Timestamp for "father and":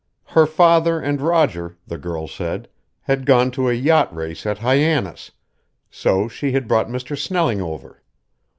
0.47-1.21